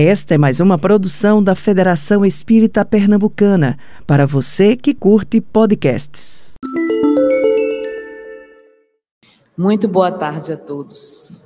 [0.00, 6.52] Esta é mais uma produção da Federação Espírita Pernambucana, para você que curte podcasts.
[9.56, 11.42] Muito boa tarde a todos.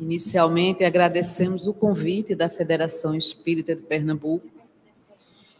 [0.00, 4.48] Inicialmente, agradecemos o convite da Federação Espírita de Pernambuco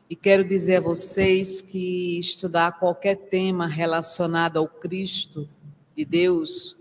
[0.09, 5.47] e quero dizer a vocês que estudar qualquer tema relacionado ao Cristo
[5.95, 6.79] de Deus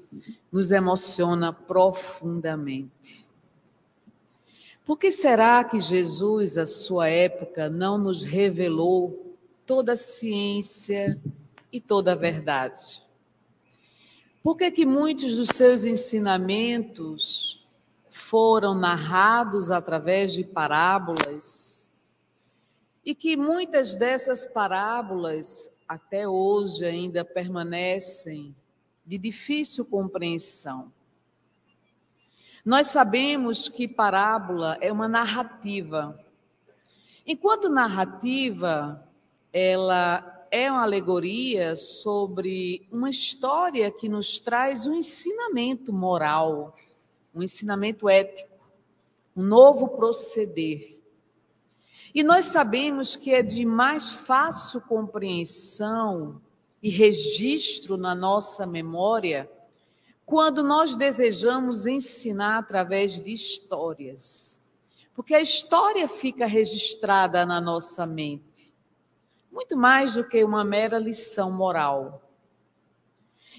[0.49, 3.26] nos emociona profundamente.
[4.87, 11.21] Por que será que Jesus, à sua época, não nos revelou toda a ciência
[11.69, 13.03] e toda a verdade?
[14.41, 17.67] Por que, que muitos dos seus ensinamentos
[18.09, 22.07] foram narrados através de parábolas
[23.05, 28.55] e que muitas dessas parábolas até hoje ainda permanecem
[29.05, 30.93] de difícil compreensão?
[32.67, 36.19] Nós sabemos que parábola é uma narrativa.
[37.25, 39.07] Enquanto narrativa,
[39.53, 46.75] ela é uma alegoria sobre uma história que nos traz um ensinamento moral,
[47.33, 48.59] um ensinamento ético,
[49.33, 50.99] um novo proceder.
[52.13, 56.41] E nós sabemos que é de mais fácil compreensão
[56.83, 59.49] e registro na nossa memória
[60.27, 64.61] quando nós desejamos ensinar através de histórias.
[65.15, 68.73] Porque a história fica registrada na nossa mente,
[69.49, 72.21] muito mais do que uma mera lição moral.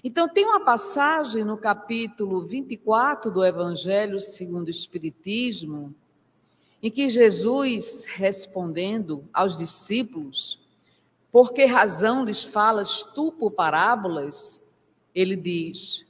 [0.05, 5.95] Então, tem uma passagem no capítulo 24 do Evangelho segundo o Espiritismo,
[6.83, 10.69] em que Jesus, respondendo aos discípulos,
[11.33, 14.79] por que razão lhes falas tu por parábolas?
[15.15, 16.08] Ele diz: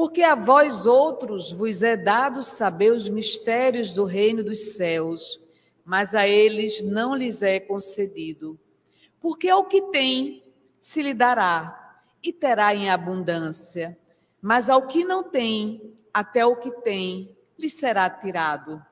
[0.00, 5.38] porque a vós outros vos é dado saber os mistérios do reino dos céus,
[5.84, 8.58] mas a eles não lhes é concedido.
[9.20, 10.42] Porque ao que tem
[10.80, 13.98] se lhe dará e terá em abundância,
[14.40, 18.82] mas ao que não tem, até o que tem lhe será tirado.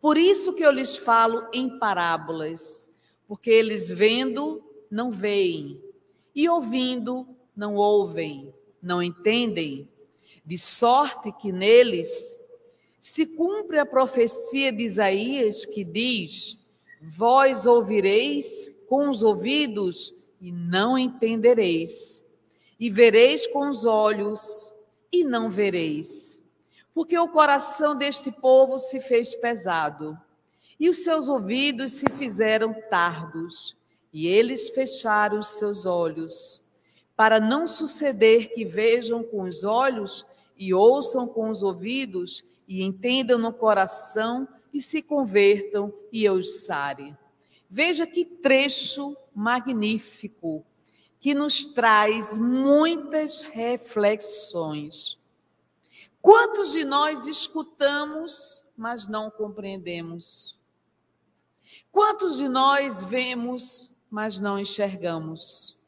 [0.00, 2.92] Por isso que eu lhes falo em parábolas,
[3.28, 4.60] porque eles vendo
[4.90, 5.80] não veem,
[6.34, 8.52] e ouvindo não ouvem
[8.84, 9.88] não entendem,
[10.44, 12.38] de sorte que neles
[13.00, 16.66] se cumpre a profecia de Isaías que diz:
[17.00, 22.24] Vós ouvireis com os ouvidos e não entendereis,
[22.78, 24.70] e vereis com os olhos
[25.10, 26.42] e não vereis.
[26.92, 30.16] Porque o coração deste povo se fez pesado,
[30.78, 33.76] e os seus ouvidos se fizeram tardos,
[34.12, 36.63] e eles fecharam os seus olhos
[37.16, 40.26] para não suceder que vejam com os olhos
[40.56, 46.64] e ouçam com os ouvidos e entendam no coração e se convertam e eu os
[46.64, 47.16] sare.
[47.70, 50.64] Veja que trecho magnífico
[51.20, 55.18] que nos traz muitas reflexões.
[56.20, 60.58] Quantos de nós escutamos, mas não compreendemos?
[61.90, 65.80] Quantos de nós vemos, mas não enxergamos?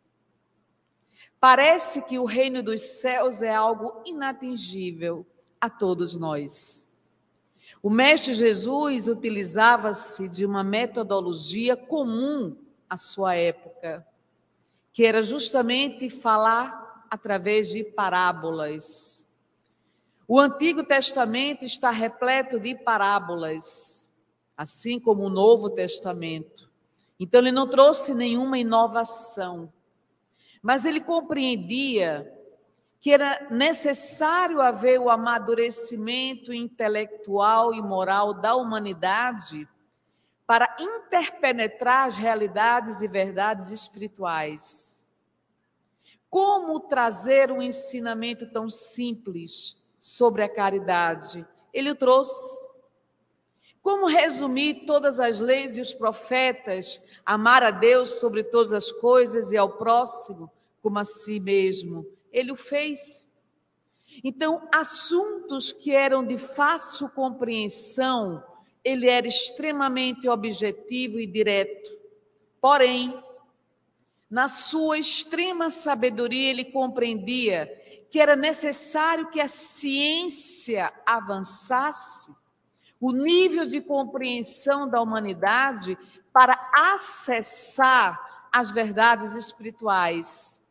[1.40, 5.26] Parece que o reino dos céus é algo inatingível
[5.60, 6.86] a todos nós.
[7.82, 12.56] O Mestre Jesus utilizava-se de uma metodologia comum
[12.88, 14.06] à sua época,
[14.92, 19.34] que era justamente falar através de parábolas.
[20.26, 24.12] O Antigo Testamento está repleto de parábolas,
[24.56, 26.68] assim como o Novo Testamento.
[27.20, 29.72] Então, ele não trouxe nenhuma inovação.
[30.66, 32.28] Mas ele compreendia
[32.98, 39.68] que era necessário haver o amadurecimento intelectual e moral da humanidade
[40.44, 45.06] para interpenetrar as realidades e verdades espirituais.
[46.28, 51.46] Como trazer um ensinamento tão simples sobre a caridade?
[51.72, 52.66] Ele o trouxe.
[53.80, 59.52] Como resumir todas as leis e os profetas, amar a Deus sobre todas as coisas
[59.52, 60.50] e ao próximo
[60.86, 62.06] como a si mesmo.
[62.30, 63.28] Ele o fez.
[64.22, 68.40] Então, assuntos que eram de fácil compreensão,
[68.84, 71.90] ele era extremamente objetivo e direto.
[72.60, 73.20] Porém,
[74.30, 77.66] na sua extrema sabedoria, ele compreendia
[78.08, 82.30] que era necessário que a ciência avançasse,
[83.00, 85.98] o nível de compreensão da humanidade
[86.32, 90.64] para acessar as verdades espirituais.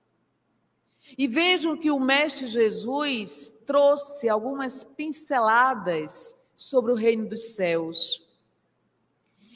[1.17, 8.21] E vejam que o Mestre Jesus trouxe algumas pinceladas sobre o reino dos céus.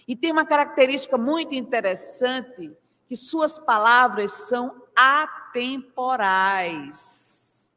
[0.08, 2.72] E tem uma característica muito interessante,
[3.08, 7.72] que suas palavras são atemporais.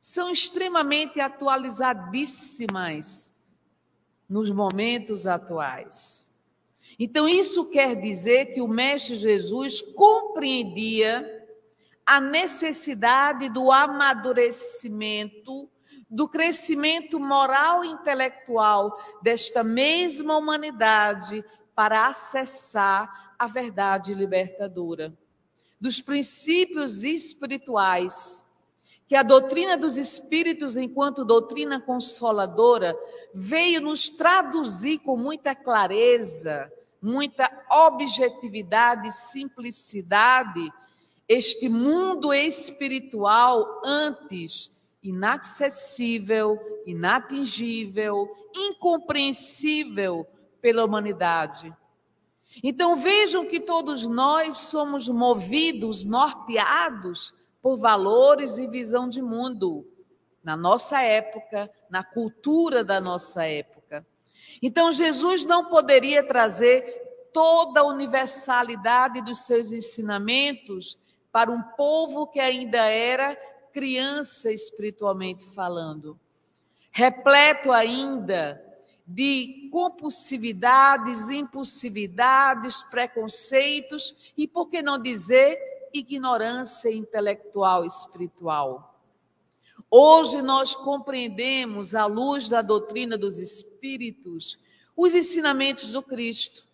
[0.00, 3.38] São extremamente atualizadíssimas
[4.28, 6.28] nos momentos atuais.
[6.98, 11.39] Então, isso quer dizer que o Mestre Jesus compreendia
[12.06, 15.70] a necessidade do amadurecimento,
[16.08, 21.44] do crescimento moral e intelectual desta mesma humanidade
[21.74, 25.16] para acessar a verdade libertadora,
[25.80, 28.44] dos princípios espirituais,
[29.06, 32.96] que a doutrina dos espíritos, enquanto doutrina consoladora,
[33.34, 36.70] veio nos traduzir com muita clareza
[37.00, 40.70] muita objetividade e simplicidade
[41.30, 50.26] este mundo espiritual antes inacessível, inatingível, incompreensível
[50.60, 51.72] pela humanidade.
[52.64, 59.86] Então vejam que todos nós somos movidos, norteados por valores e visão de mundo,
[60.42, 64.04] na nossa época, na cultura da nossa época.
[64.60, 70.98] Então, Jesus não poderia trazer toda a universalidade dos seus ensinamentos
[71.32, 73.36] para um povo que ainda era
[73.72, 76.18] criança espiritualmente falando,
[76.90, 78.64] repleto ainda
[79.06, 85.58] de compulsividades, impulsividades, preconceitos e, por que não dizer,
[85.92, 89.00] ignorância intelectual espiritual.
[89.90, 94.60] Hoje nós compreendemos, à luz da doutrina dos Espíritos,
[94.96, 96.64] os ensinamentos do Cristo.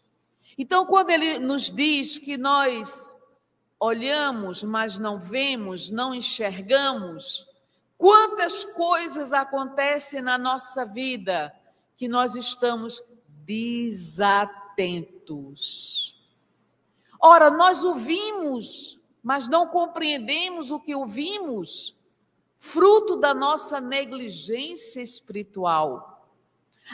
[0.58, 3.15] Então, quando ele nos diz que nós
[3.78, 7.46] olhamos, mas não vemos, não enxergamos,
[7.98, 11.54] quantas coisas acontecem na nossa vida
[11.96, 13.02] que nós estamos
[13.44, 14.66] desatentos.
[17.20, 21.96] Ora, nós ouvimos, mas não compreendemos o que ouvimos
[22.58, 26.28] fruto da nossa negligência espiritual.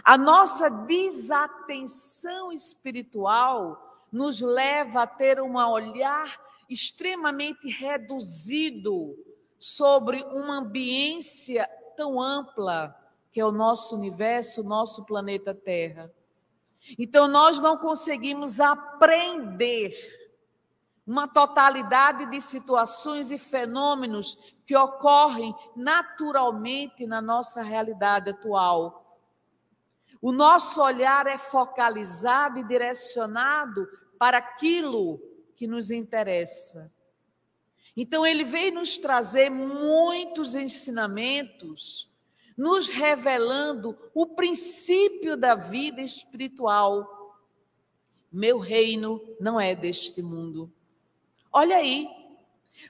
[0.05, 6.39] A nossa desatenção espiritual nos leva a ter um olhar
[6.69, 9.17] extremamente reduzido
[9.59, 12.97] sobre uma ambiência tão ampla
[13.33, 16.13] que é o nosso universo, o nosso planeta Terra.
[16.99, 19.95] Então, nós não conseguimos aprender
[21.07, 29.19] uma totalidade de situações e fenômenos que ocorrem naturalmente na nossa realidade atual.
[30.21, 33.89] O nosso olhar é focalizado e direcionado
[34.19, 35.21] para aquilo
[35.57, 36.93] que nos interessa.
[37.97, 42.11] Então, ele veio nos trazer muitos ensinamentos,
[42.57, 47.39] nos revelando o princípio da vida espiritual.
[48.31, 50.73] Meu reino não é deste mundo.
[51.53, 52.09] Olha aí,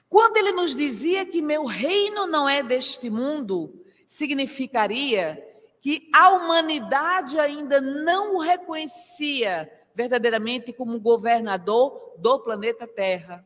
[0.09, 5.43] quando ele nos dizia que meu reino não é deste mundo, significaria
[5.81, 13.45] que a humanidade ainda não o reconhecia verdadeiramente como governador do planeta Terra.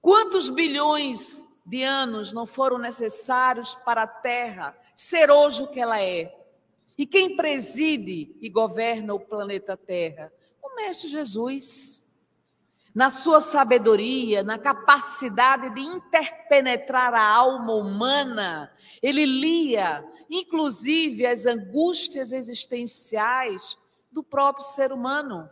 [0.00, 6.00] Quantos bilhões de anos não foram necessários para a Terra ser hoje o que ela
[6.00, 6.34] é?
[6.96, 10.32] E quem preside e governa o planeta Terra?
[10.62, 12.06] O Mestre Jesus
[12.96, 18.72] na sua sabedoria, na capacidade de interpenetrar a alma humana,
[19.02, 23.76] ele lia, inclusive, as angústias existenciais
[24.16, 25.50] do próprio ser humano.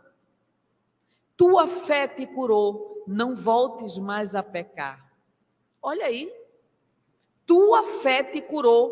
[1.37, 5.07] Tua fé te curou, não voltes mais a pecar.
[5.79, 6.33] Olha aí,
[7.45, 8.91] tua fé te curou.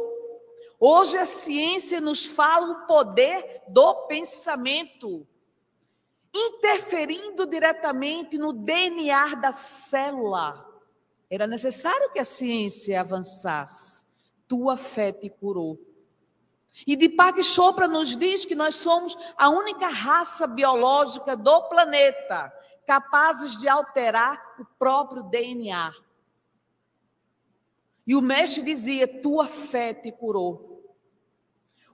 [0.79, 5.25] Hoje a ciência nos fala o poder do pensamento
[6.31, 10.69] interferindo diretamente no DNA da célula.
[11.31, 14.05] Era necessário que a ciência avançasse.
[14.47, 15.79] Tua fé te curou.
[16.87, 22.51] E Deepak Chopra nos diz que nós somos a única raça biológica do planeta
[22.85, 25.93] capazes de alterar o próprio DNA.
[28.05, 30.71] E o mestre dizia: Tua fé te curou.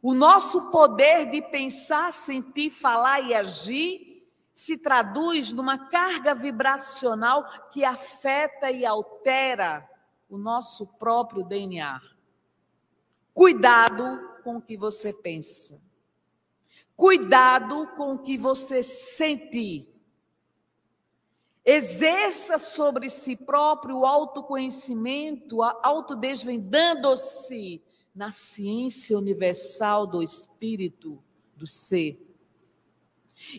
[0.01, 7.83] O nosso poder de pensar, sentir, falar e agir se traduz numa carga vibracional que
[7.83, 9.87] afeta e altera
[10.29, 12.01] o nosso próprio DNA.
[13.33, 15.79] Cuidado com o que você pensa.
[16.95, 19.87] Cuidado com o que você sente.
[21.63, 27.81] Exerça sobre si próprio o autoconhecimento, autodesvendando-se
[28.13, 31.21] na ciência universal do espírito,
[31.55, 32.25] do ser.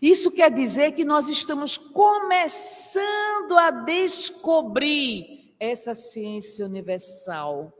[0.02, 7.72] Isso quer dizer que nós estamos começando a descobrir essa ciência universal.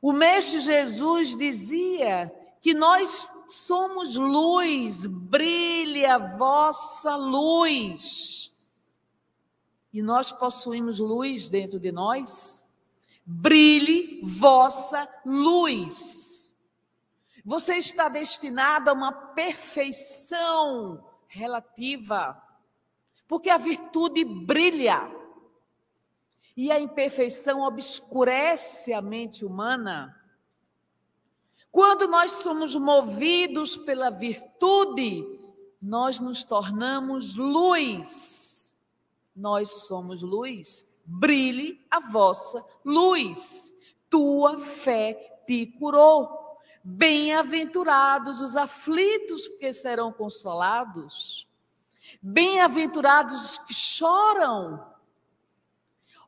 [0.00, 8.56] O Mestre Jesus dizia que nós somos luz, brilhe a vossa luz.
[9.92, 12.64] E nós possuímos luz dentro de nós.
[13.24, 16.56] Brilhe vossa luz.
[17.44, 22.40] Você está destinado a uma perfeição relativa,
[23.26, 25.17] porque a virtude brilha
[26.58, 30.20] e a imperfeição obscurece a mente humana.
[31.70, 35.24] Quando nós somos movidos pela virtude,
[35.80, 38.74] nós nos tornamos luz.
[39.36, 41.00] Nós somos luz.
[41.06, 43.72] Brilhe a vossa luz.
[44.10, 46.58] Tua fé te curou.
[46.82, 51.46] Bem-aventurados os aflitos, porque serão consolados.
[52.20, 54.97] Bem-aventurados os que choram.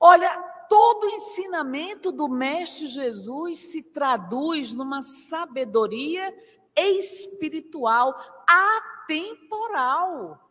[0.02, 0.34] Olha,
[0.66, 6.34] todo o ensinamento do Mestre Jesus se traduz numa sabedoria
[6.74, 10.50] espiritual atemporal,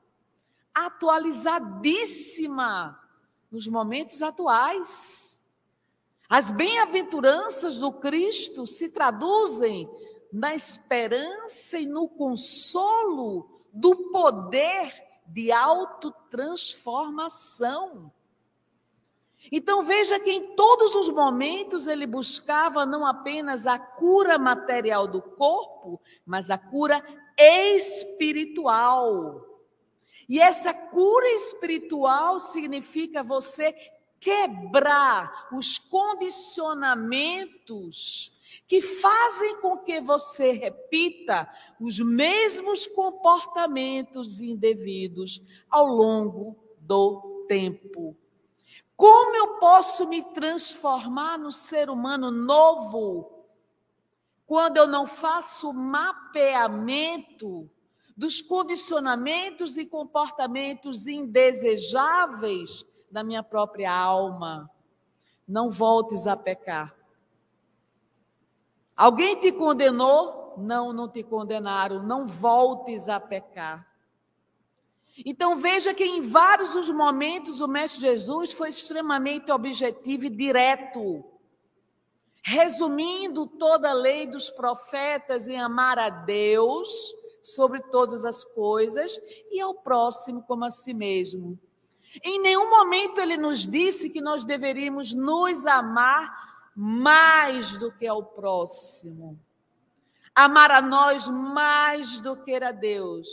[0.71, 3.01] atualizadíssima
[3.51, 5.39] nos momentos atuais.
[6.29, 9.89] As bem-aventuranças do Cristo se traduzem
[10.31, 14.93] na esperança e no consolo do poder
[15.25, 18.11] de autotransformação.
[19.51, 25.21] Então veja que em todos os momentos ele buscava não apenas a cura material do
[25.21, 27.01] corpo, mas a cura
[27.37, 29.45] espiritual.
[30.27, 33.73] E essa cura espiritual significa você
[34.19, 38.37] quebrar os condicionamentos
[38.67, 48.15] que fazem com que você repita os mesmos comportamentos indevidos ao longo do tempo.
[48.99, 53.45] Como eu posso me transformar no ser humano novo
[54.45, 57.71] quando eu não faço mapeamento
[58.17, 64.69] dos condicionamentos e comportamentos indesejáveis da minha própria alma?
[65.47, 66.93] Não voltes a pecar.
[68.97, 70.55] Alguém te condenou?
[70.57, 72.03] Não, não te condenaram.
[72.03, 73.87] Não voltes a pecar.
[75.25, 81.23] Então veja que em vários dos momentos o Mestre Jesus foi extremamente objetivo e direto,
[82.43, 86.89] resumindo toda a lei dos profetas em amar a Deus
[87.41, 89.19] sobre todas as coisas
[89.51, 91.59] e ao próximo como a si mesmo.
[92.23, 98.23] Em nenhum momento ele nos disse que nós deveríamos nos amar mais do que ao
[98.23, 99.37] próximo.
[100.33, 103.27] Amar a nós mais do que a Deus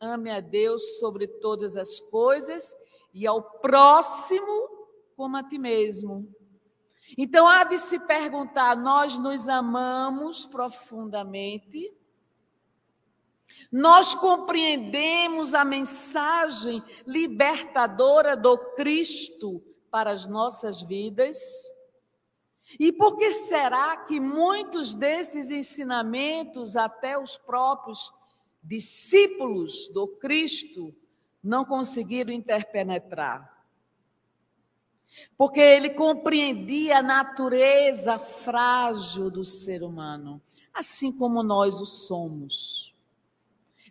[0.00, 2.76] ame a Deus sobre todas as coisas
[3.12, 4.68] e ao próximo
[5.16, 6.26] como a ti mesmo.
[7.18, 11.92] Então há de se perguntar: nós nos amamos profundamente?
[13.70, 21.38] Nós compreendemos a mensagem libertadora do Cristo para as nossas vidas?
[22.78, 28.12] E por que será que muitos desses ensinamentos, até os próprios
[28.62, 30.94] discípulos do Cristo
[31.42, 33.58] não conseguiram interpenetrar.
[35.36, 40.40] Porque ele compreendia a natureza frágil do ser humano,
[40.72, 42.96] assim como nós o somos.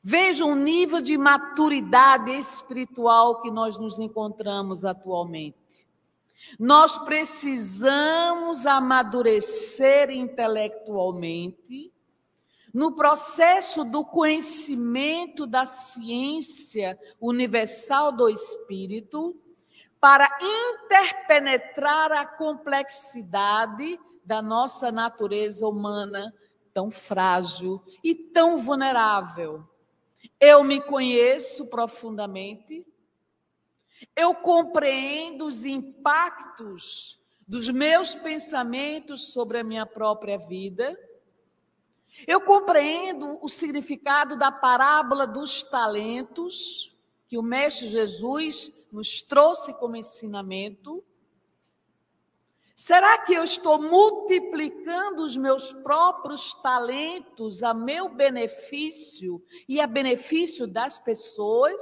[0.01, 5.85] Veja o nível de maturidade espiritual que nós nos encontramos atualmente.
[6.57, 11.91] Nós precisamos amadurecer intelectualmente
[12.79, 19.35] no processo do conhecimento da ciência universal do espírito,
[19.99, 26.33] para interpenetrar a complexidade da nossa natureza humana
[26.73, 29.67] tão frágil e tão vulnerável.
[30.39, 32.87] Eu me conheço profundamente,
[34.15, 40.97] eu compreendo os impactos dos meus pensamentos sobre a minha própria vida
[42.27, 46.97] eu compreendo o significado da parábola dos talentos
[47.27, 51.03] que o Mestre Jesus nos trouxe como ensinamento.
[52.75, 60.65] Será que eu estou multiplicando os meus próprios talentos a meu benefício e a benefício
[60.65, 61.81] das pessoas?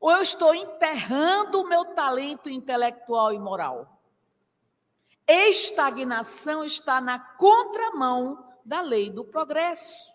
[0.00, 3.90] Ou eu estou enterrando o meu talento intelectual e moral?
[5.26, 10.12] estagnação está na contramão da lei do progresso.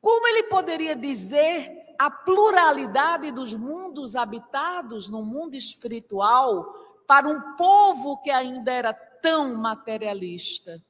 [0.00, 6.74] Como ele poderia dizer a pluralidade dos mundos habitados no mundo espiritual
[7.06, 10.82] para um povo que ainda era tão materialista?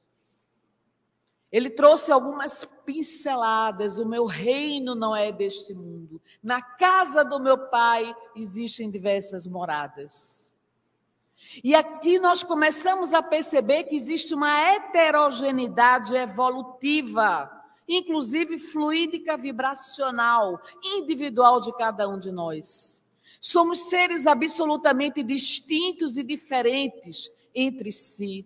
[1.51, 3.99] Ele trouxe algumas pinceladas.
[3.99, 6.21] O meu reino não é deste mundo.
[6.43, 10.46] Na casa do meu pai existem diversas moradas.
[11.63, 17.49] E aqui nós começamos a perceber que existe uma heterogeneidade evolutiva,
[17.87, 23.03] inclusive fluídica vibracional, individual de cada um de nós.
[23.39, 28.45] Somos seres absolutamente distintos e diferentes entre si.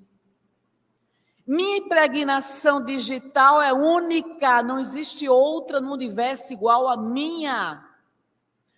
[1.45, 7.83] Minha impregnação digital é única, não existe outra no universo igual à minha.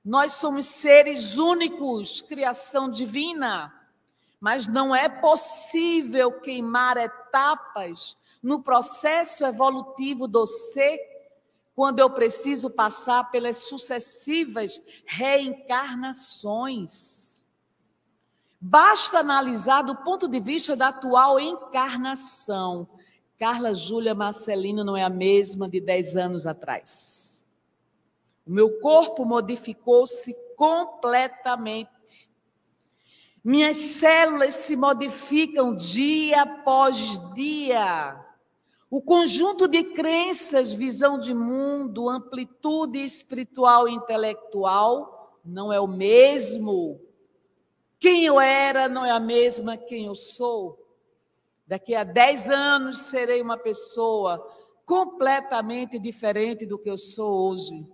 [0.04, 3.72] Nós somos seres únicos, criação divina.
[4.44, 11.00] Mas não é possível queimar etapas no processo evolutivo do ser
[11.74, 17.42] quando eu preciso passar pelas sucessivas reencarnações.
[18.60, 22.90] Basta analisar do ponto de vista da atual encarnação.
[23.40, 27.42] Carla Júlia Marcelino não é a mesma de 10 anos atrás.
[28.46, 32.33] O meu corpo modificou-se completamente.
[33.44, 38.18] Minhas células se modificam dia após dia.
[38.90, 47.02] O conjunto de crenças, visão de mundo, amplitude espiritual e intelectual não é o mesmo.
[48.00, 50.80] Quem eu era não é a mesma quem eu sou.
[51.68, 54.46] Daqui a 10 anos serei uma pessoa
[54.86, 57.86] completamente diferente do que eu sou hoje.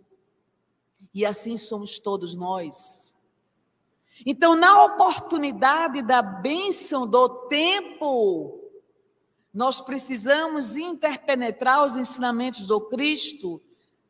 [1.14, 3.16] E assim somos todos nós.
[4.26, 8.60] Então, na oportunidade da bênção do tempo,
[9.54, 13.62] nós precisamos interpenetrar os ensinamentos do Cristo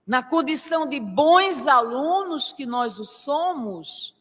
[0.06, 4.18] na condição de bons alunos que nós o somos,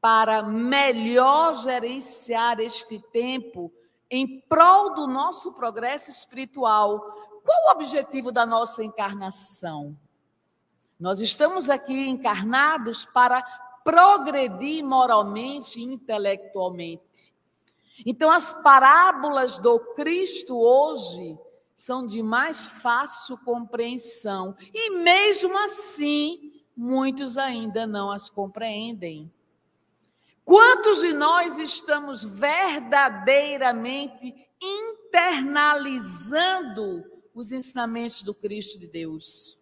[0.00, 3.72] para melhor gerenciar este tempo
[4.10, 6.98] em prol do nosso progresso espiritual.
[7.44, 9.96] Qual o objetivo da nossa encarnação?
[10.98, 13.42] Nós estamos aqui encarnados para
[13.84, 17.34] progredir moralmente e intelectualmente.
[18.04, 21.38] Então, as parábolas do Cristo hoje
[21.74, 29.32] são de mais fácil compreensão, e mesmo assim, muitos ainda não as compreendem.
[30.44, 39.59] Quantos de nós estamos verdadeiramente internalizando os ensinamentos do Cristo de Deus?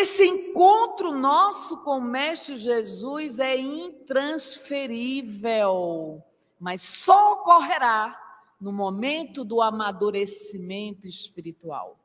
[0.00, 6.24] Esse encontro nosso com o Mestre Jesus é intransferível,
[6.58, 8.18] mas só ocorrerá
[8.58, 11.98] no momento do amadurecimento espiritual.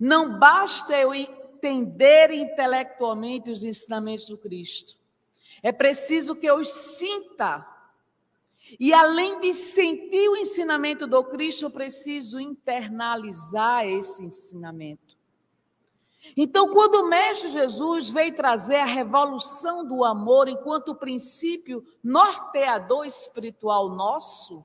[0.00, 4.96] Não basta eu entender intelectualmente os ensinamentos do Cristo.
[5.62, 7.64] É preciso que eu os sinta.
[8.80, 15.21] E além de sentir o ensinamento do Cristo, eu preciso internalizar esse ensinamento.
[16.36, 23.88] Então, quando o Mestre Jesus veio trazer a revolução do amor enquanto princípio norteador espiritual
[23.88, 24.64] nosso,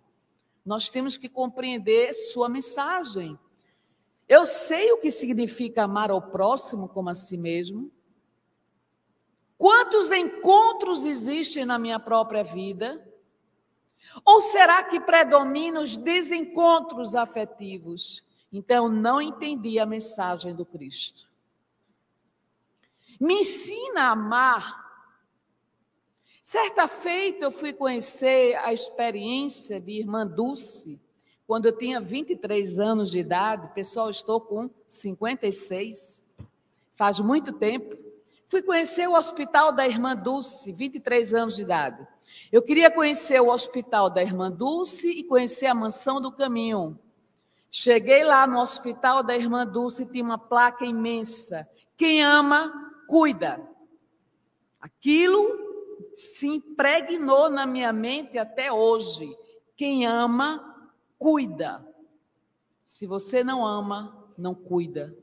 [0.66, 3.38] nós temos que compreender sua mensagem.
[4.28, 7.92] Eu sei o que significa amar ao próximo como a si mesmo.
[9.58, 13.04] Quantos encontros existem na minha própria vida?
[14.24, 18.24] Ou será que predominam os desencontros afetivos?
[18.52, 21.27] Então, não entendi a mensagem do Cristo.
[23.20, 24.86] Me ensina a amar.
[26.44, 31.02] Certa feita eu fui conhecer a experiência de irmã Dulce,
[31.46, 33.74] quando eu tinha 23 anos de idade.
[33.74, 36.22] Pessoal, estou com 56.
[36.96, 37.98] Faz muito tempo.
[38.48, 42.08] Fui conhecer o hospital da irmã Dulce, 23 anos de idade.
[42.52, 46.98] Eu queria conhecer o hospital da irmã Dulce e conhecer a mansão do caminho.
[47.70, 51.68] Cheguei lá no hospital da irmã Dulce tinha uma placa imensa.
[51.98, 53.66] Quem ama cuida.
[54.80, 55.68] Aquilo
[56.16, 59.36] se impregnou na minha mente até hoje.
[59.76, 61.86] Quem ama, cuida.
[62.84, 65.16] Se você não ama, não cuida.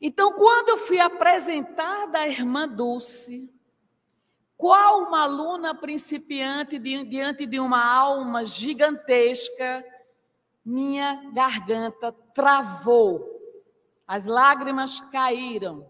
[0.00, 3.52] Então, quando eu fui apresentada à irmã Dulce,
[4.56, 9.84] qual uma aluna principiante diante de uma alma gigantesca,
[10.64, 13.40] minha garganta travou,
[14.06, 15.88] as lágrimas caíram.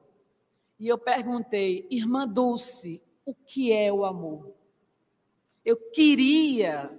[0.78, 4.58] E eu perguntei, irmã Dulce, o que é o amor?
[5.68, 6.90] eu queria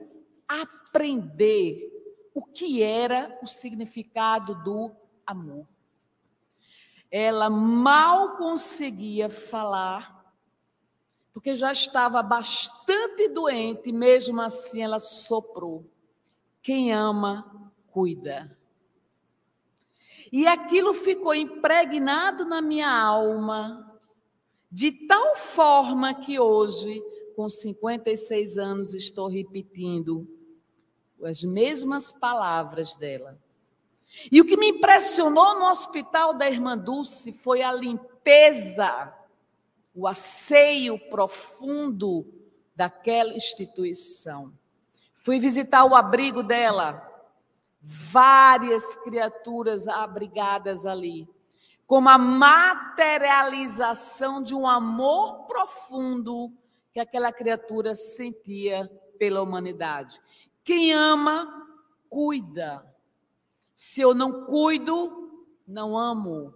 [0.48, 1.92] aprender
[2.36, 4.92] o que era o significado do
[5.26, 5.66] amor.
[7.10, 10.32] Ela mal conseguia falar,
[11.34, 15.84] porque já estava bastante doente, mesmo assim ela soprou.
[16.62, 18.56] Quem ama, cuida.
[20.32, 24.00] E aquilo ficou impregnado na minha alma,
[24.72, 27.02] de tal forma que hoje,
[27.36, 30.28] com 56 anos, estou repetindo
[31.24, 33.38] as mesmas palavras dela.
[34.32, 39.14] E o que me impressionou no hospital da Irmã Dulce foi a limpeza,
[39.94, 42.26] o asseio profundo
[42.76, 44.54] daquela instituição.
[45.16, 47.09] Fui visitar o abrigo dela,
[47.82, 51.26] várias criaturas abrigadas ali,
[51.88, 56.52] como a materialização de um amor profundo
[56.92, 60.20] que aquela criatura sentia pela humanidade.
[60.64, 61.66] Quem ama,
[62.10, 62.86] cuida.
[63.74, 66.54] Se eu não cuido, não amo.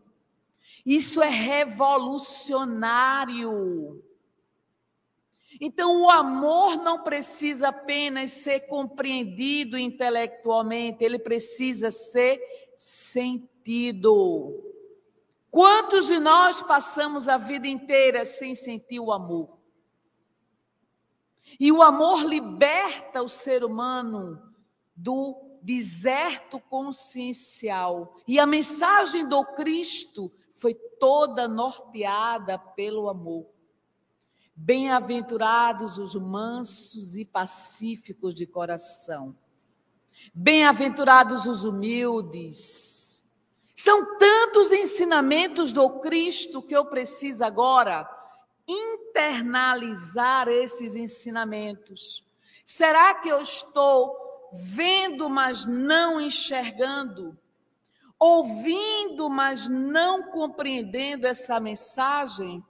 [0.86, 4.04] Isso é revolucionário.
[5.66, 12.42] Então, o amor não precisa apenas ser compreendido intelectualmente, ele precisa ser
[12.76, 14.62] sentido.
[15.50, 19.58] Quantos de nós passamos a vida inteira sem sentir o amor?
[21.58, 24.44] E o amor liberta o ser humano
[24.94, 28.18] do deserto consciencial.
[28.28, 33.53] E a mensagem do Cristo foi toda norteada pelo amor.
[34.56, 39.36] Bem-aventurados os mansos e pacíficos de coração.
[40.34, 43.24] Bem-aventurados os humildes.
[43.76, 48.08] São tantos ensinamentos do Cristo que eu preciso agora
[48.68, 52.26] internalizar esses ensinamentos.
[52.66, 54.16] Será que eu estou
[54.54, 57.38] vendo, mas não enxergando?
[58.18, 62.64] Ouvindo, mas não compreendendo essa mensagem?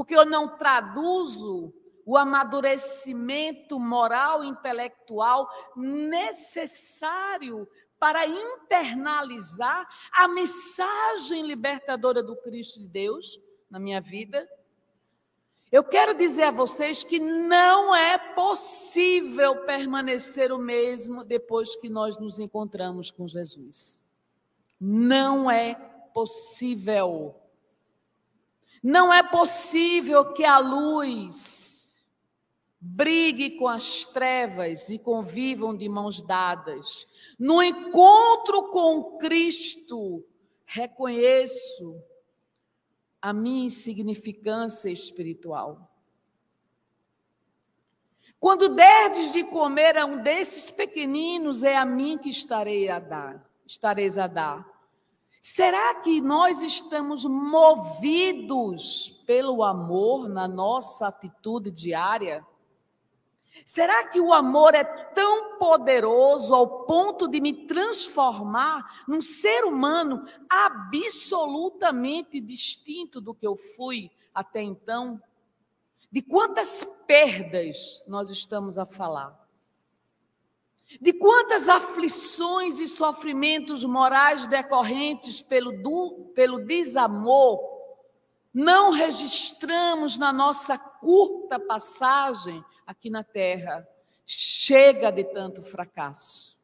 [0.00, 1.74] Porque eu não traduzo
[2.06, 13.38] o amadurecimento moral e intelectual necessário para internalizar a mensagem libertadora do Cristo de Deus
[13.70, 14.48] na minha vida.
[15.70, 22.16] Eu quero dizer a vocês que não é possível permanecer o mesmo depois que nós
[22.16, 24.02] nos encontramos com Jesus.
[24.80, 25.74] Não é
[26.14, 27.34] possível.
[28.82, 32.02] Não é possível que a luz
[32.80, 37.06] brigue com as trevas e convivam de mãos dadas.
[37.38, 40.24] No encontro com Cristo,
[40.64, 42.02] reconheço
[43.20, 45.90] a minha insignificância espiritual.
[48.38, 53.44] Quando derdes de comer a um desses pequeninos, é a mim que estarei a dar,
[53.66, 54.66] estareis a dar.
[55.42, 62.46] Será que nós estamos movidos pelo amor na nossa atitude diária?
[63.64, 70.26] Será que o amor é tão poderoso ao ponto de me transformar num ser humano
[70.48, 75.20] absolutamente distinto do que eu fui até então?
[76.12, 79.39] De quantas perdas nós estamos a falar?
[80.98, 87.60] De quantas aflições e sofrimentos morais decorrentes pelo, do, pelo desamor
[88.52, 93.86] não registramos na nossa curta passagem aqui na Terra?
[94.26, 96.58] Chega de tanto fracasso.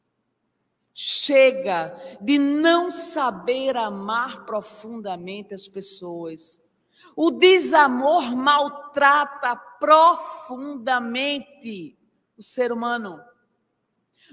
[0.92, 6.68] Chega de não saber amar profundamente as pessoas.
[7.14, 11.96] O desamor maltrata profundamente
[12.36, 13.20] o ser humano.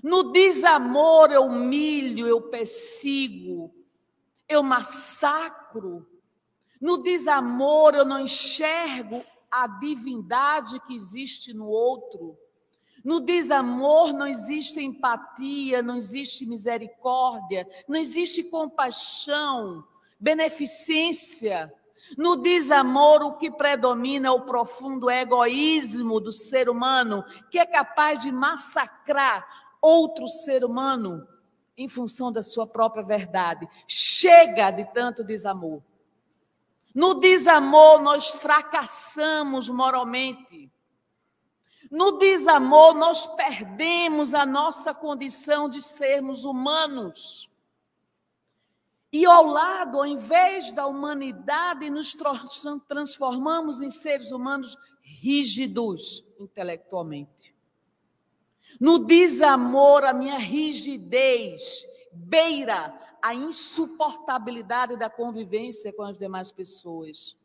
[0.02, 3.74] No desamor eu humilho, eu persigo,
[4.48, 6.08] eu massacro.
[6.80, 12.38] No desamor eu não enxergo a divindade que existe no outro.
[13.04, 19.84] No desamor não existe empatia, não existe misericórdia, não existe compaixão,
[20.20, 21.72] beneficência.
[22.18, 28.22] No desamor, o que predomina é o profundo egoísmo do ser humano, que é capaz
[28.22, 29.46] de massacrar
[29.84, 31.28] outro ser humano
[31.76, 33.68] em função da sua própria verdade.
[33.88, 35.84] Chega de tanto desamor.
[36.96, 40.72] No desamor, nós fracassamos moralmente.
[41.92, 47.50] No desamor, nós perdemos a nossa condição de sermos humanos.
[49.12, 52.16] E ao lado, ao invés da humanidade, nos
[52.88, 57.53] transformamos em seres humanos rígidos intelectualmente.
[58.84, 67.38] No desamor, a minha rigidez beira a insuportabilidade da convivência com as demais pessoas.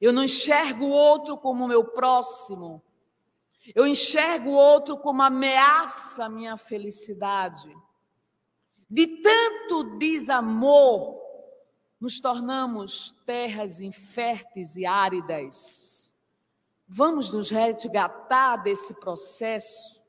[0.00, 2.82] Eu não enxergo o outro como meu próximo.
[3.74, 7.70] Eu enxergo o outro como ameaça à minha felicidade.
[8.88, 11.20] De tanto desamor,
[12.00, 16.18] nos tornamos terras inférteis e áridas.
[16.88, 20.00] Vamos nos resgatar desse processo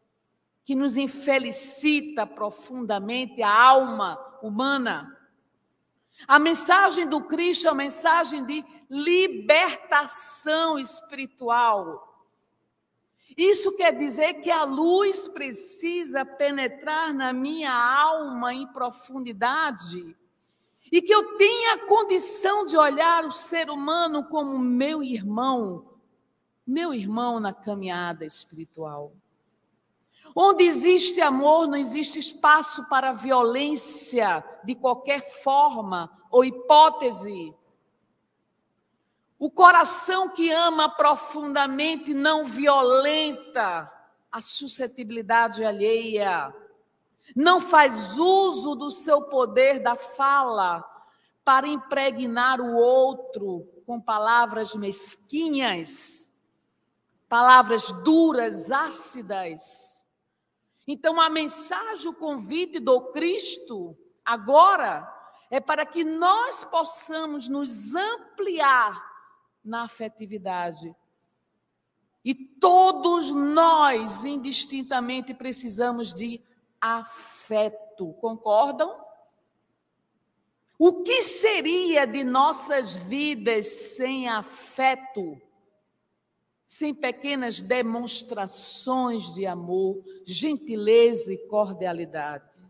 [0.63, 5.17] que nos infelicita profundamente a alma humana.
[6.28, 12.10] A mensagem do Cristo é uma mensagem de libertação espiritual.
[13.36, 20.15] Isso quer dizer que a luz precisa penetrar na minha alma em profundidade
[20.91, 25.99] e que eu tenha a condição de olhar o ser humano como meu irmão,
[26.65, 29.12] meu irmão na caminhada espiritual.
[30.35, 37.53] Onde existe amor, não existe espaço para violência de qualquer forma ou hipótese.
[39.37, 43.91] O coração que ama profundamente não violenta
[44.31, 46.53] a suscetibilidade alheia
[47.35, 50.83] não faz uso do seu poder da fala
[51.43, 56.31] para impregnar o outro com palavras mesquinhas,
[57.27, 59.92] palavras duras, ácidas.
[60.87, 65.09] Então, a mensagem, o convite do Cristo, agora,
[65.49, 69.01] é para que nós possamos nos ampliar
[69.63, 70.93] na afetividade.
[72.25, 76.41] E todos nós, indistintamente, precisamos de
[76.79, 78.13] afeto.
[78.13, 79.03] Concordam?
[80.77, 85.39] O que seria de nossas vidas sem afeto?
[86.73, 92.65] Sem pequenas demonstrações de amor, gentileza e cordialidade.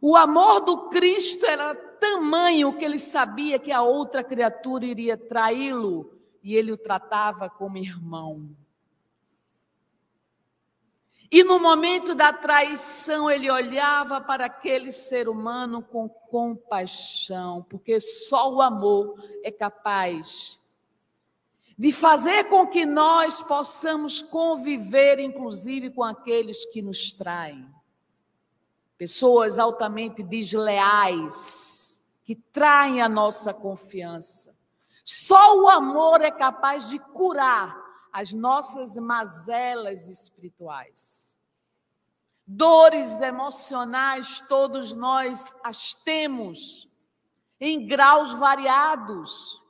[0.00, 6.12] O amor do Cristo era tamanho que ele sabia que a outra criatura iria traí-lo
[6.42, 8.50] e ele o tratava como irmão.
[11.30, 18.52] E no momento da traição, ele olhava para aquele ser humano com compaixão, porque só
[18.52, 19.14] o amor
[19.44, 20.60] é capaz
[21.82, 27.68] de fazer com que nós possamos conviver, inclusive, com aqueles que nos traem.
[28.96, 34.56] Pessoas altamente desleais, que traem a nossa confiança.
[35.04, 37.76] Só o amor é capaz de curar
[38.12, 41.36] as nossas mazelas espirituais.
[42.46, 46.86] Dores emocionais, todos nós as temos,
[47.60, 49.61] em graus variados.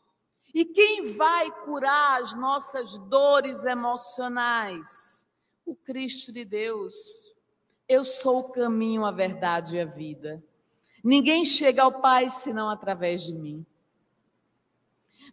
[0.54, 5.30] E quem vai curar as nossas dores emocionais?
[5.64, 7.34] O Cristo de Deus.
[7.88, 10.42] Eu sou o caminho, a verdade e a vida.
[11.02, 13.64] Ninguém chega ao Pai senão através de mim.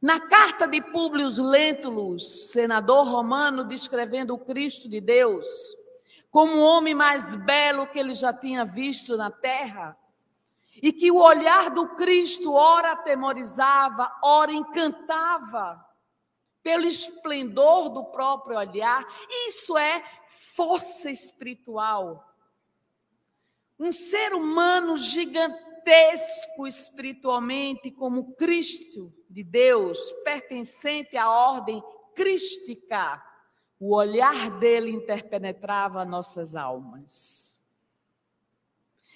[0.01, 5.77] Na carta de Públio Lentulus, senador romano, descrevendo o Cristo de Deus
[6.31, 9.97] como o homem mais belo que ele já tinha visto na terra,
[10.81, 15.85] e que o olhar do Cristo ora atemorizava, ora encantava,
[16.61, 19.05] pelo esplendor do próprio olhar,
[19.47, 20.03] isso é
[20.55, 22.25] força espiritual.
[23.79, 31.81] Um ser humano gigantesco espiritualmente, como Cristo, de Deus, pertencente à ordem
[32.13, 33.23] crística,
[33.79, 37.58] o olhar dele interpenetrava nossas almas.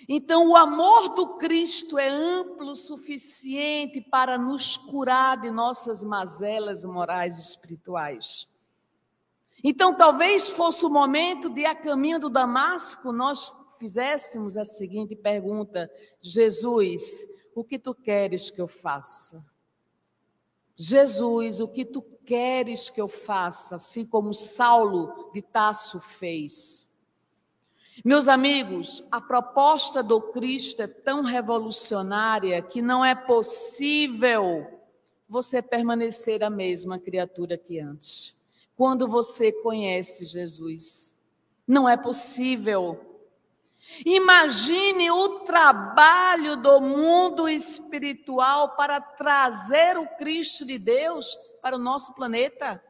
[0.08, 6.84] Então, o amor do Cristo é amplo o suficiente para nos curar de nossas mazelas
[6.84, 8.48] morais e espirituais.
[9.64, 15.90] Então, talvez fosse o momento de, a caminho do Damasco, nós fizéssemos a seguinte pergunta:
[16.22, 17.22] Jesus,
[17.56, 19.44] o que tu queres que eu faça?
[20.76, 26.93] Jesus, o que tu queres que eu faça, assim como Saulo de Tasso fez?
[28.02, 34.68] Meus amigos, a proposta do Cristo é tão revolucionária que não é possível
[35.30, 38.44] você permanecer a mesma criatura que antes.
[38.76, 41.20] Quando você conhece Jesus,
[41.68, 43.00] não é possível.
[44.06, 52.14] Imagine o trabalho do mundo espiritual para trazer o Cristo de Deus para o nosso
[52.14, 52.84] planeta.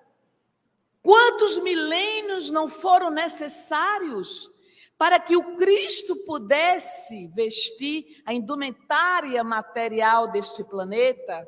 [1.02, 4.54] Quantos milênios não foram necessários
[4.98, 11.48] para que o Cristo pudesse vestir a indumentária material deste planeta,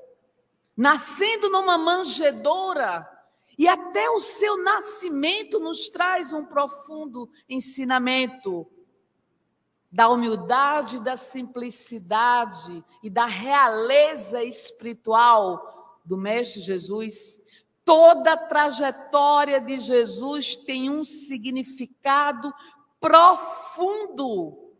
[0.76, 3.10] nascendo numa manjedoura
[3.58, 8.68] E até o seu nascimento nos traz um profundo ensinamento
[9.90, 17.38] da humildade, da simplicidade e da realeza espiritual do Mestre Jesus.
[17.86, 22.54] Toda a trajetória de Jesus tem um significado
[23.00, 24.74] profundo.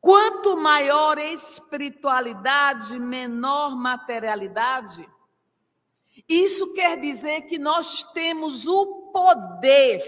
[0.00, 5.08] Quanto maior espiritualidade, menor materialidade.
[6.28, 10.02] Isso quer dizer que nós temos o poder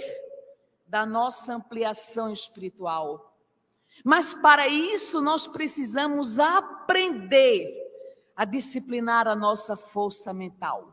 [0.86, 3.36] da nossa ampliação espiritual.
[4.04, 7.80] Mas para isso nós precisamos aprender
[8.34, 10.91] a disciplinar a nossa força mental.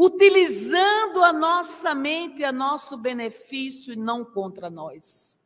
[0.00, 5.40] Utilizando a nossa mente a nosso benefício e não contra nós.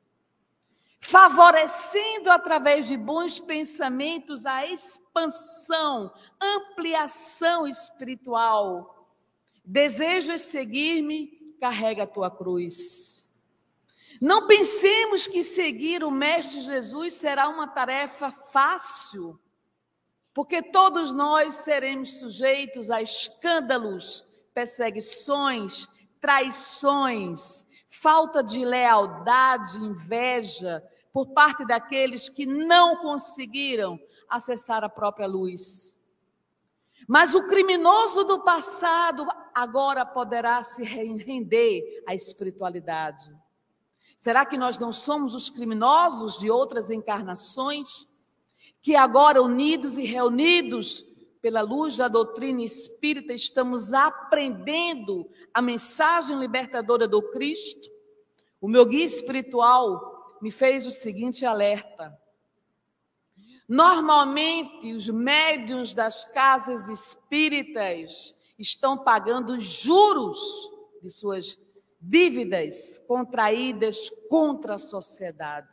[1.00, 9.08] Favorecendo através de bons pensamentos a expansão, ampliação espiritual.
[9.64, 11.56] Desejas seguir-me?
[11.58, 13.32] Carrega a tua cruz.
[14.20, 19.40] Não pensemos que seguir o Mestre Jesus será uma tarefa fácil,
[20.34, 25.86] porque todos nós seremos sujeitos a escândalos, perseguições,
[26.20, 36.00] traições, falta de lealdade, inveja por parte daqueles que não conseguiram acessar a própria luz.
[37.06, 43.30] Mas o criminoso do passado agora poderá se render à espiritualidade.
[44.16, 48.06] Será que nós não somos os criminosos de outras encarnações?
[48.80, 51.11] Que agora, unidos e reunidos
[51.42, 57.90] pela luz da doutrina espírita, estamos aprendendo a mensagem libertadora do Cristo?
[58.60, 62.16] O meu guia espiritual me fez o seguinte alerta.
[63.68, 70.38] Normalmente, os médiuns das casas espíritas estão pagando juros
[71.02, 71.58] de suas
[72.00, 75.71] dívidas contraídas contra a sociedade.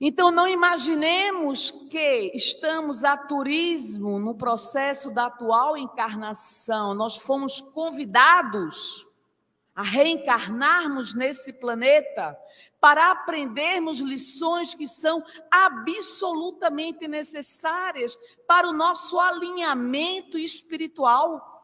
[0.00, 6.94] Então, não imaginemos que estamos a turismo no processo da atual encarnação.
[6.94, 9.06] Nós fomos convidados
[9.74, 12.36] a reencarnarmos nesse planeta
[12.80, 21.55] para aprendermos lições que são absolutamente necessárias para o nosso alinhamento espiritual.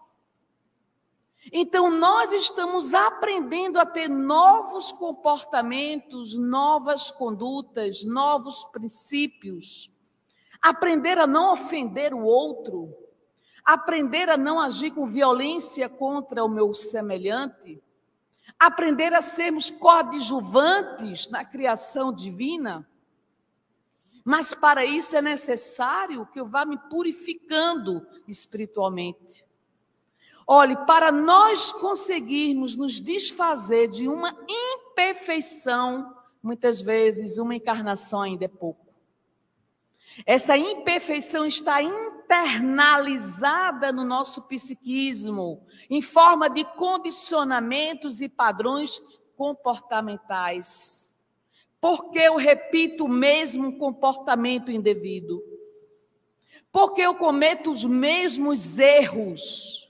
[1.51, 9.91] Então, nós estamos aprendendo a ter novos comportamentos, novas condutas, novos princípios.
[10.61, 12.97] Aprender a não ofender o outro.
[13.65, 17.83] Aprender a não agir com violência contra o meu semelhante.
[18.59, 22.89] Aprender a sermos coadjuvantes na criação divina.
[24.25, 29.45] Mas para isso é necessário que eu vá me purificando espiritualmente.
[30.55, 38.49] Olhe, para nós conseguirmos nos desfazer de uma imperfeição, muitas vezes uma encarnação ainda é
[38.49, 38.87] pouco.
[40.27, 49.01] Essa imperfeição está internalizada no nosso psiquismo, em forma de condicionamentos e padrões
[49.35, 51.17] comportamentais.
[51.81, 55.43] Porque eu repito o mesmo comportamento indevido?
[56.71, 59.82] Porque eu cometo os mesmos erros?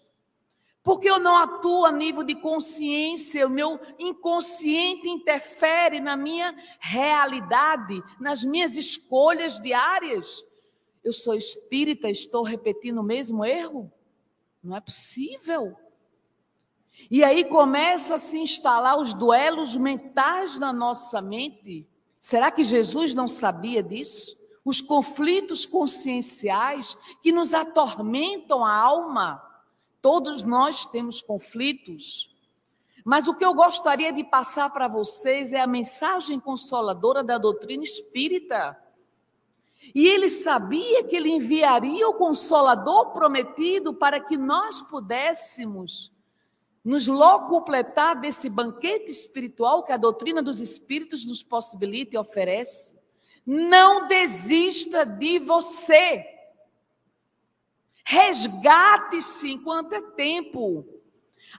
[0.82, 8.02] Porque eu não atuo a nível de consciência, o meu inconsciente interfere na minha realidade,
[8.18, 10.44] nas minhas escolhas diárias.
[11.04, 13.92] Eu sou espírita, estou repetindo o mesmo erro?
[14.62, 15.76] Não é possível.
[17.10, 21.86] E aí começa a se instalar os duelos mentais na nossa mente.
[22.20, 24.36] Será que Jesus não sabia disso?
[24.64, 29.51] Os conflitos conscienciais que nos atormentam a alma.
[30.02, 32.36] Todos nós temos conflitos,
[33.04, 37.84] mas o que eu gostaria de passar para vocês é a mensagem consoladora da doutrina
[37.84, 38.76] espírita.
[39.94, 46.12] E ele sabia que ele enviaria o consolador prometido para que nós pudéssemos
[46.84, 52.94] nos locupletar desse banquete espiritual que a doutrina dos espíritos nos possibilita e oferece.
[53.46, 56.31] Não desista de você.
[58.04, 60.86] Resgate-se enquanto é tempo.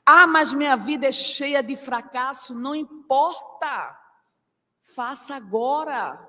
[0.05, 2.53] Ah, mas minha vida é cheia de fracasso.
[2.53, 3.99] Não importa.
[4.81, 6.19] Faça agora.